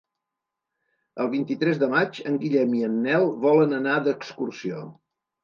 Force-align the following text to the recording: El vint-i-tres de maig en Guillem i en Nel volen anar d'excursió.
El 1.25 1.29
vint-i-tres 1.33 1.81
de 1.83 1.89
maig 1.91 2.21
en 2.31 2.39
Guillem 2.45 2.73
i 2.79 2.81
en 2.89 2.97
Nel 3.05 3.29
volen 3.45 3.79
anar 3.83 4.01
d'excursió. 4.09 4.83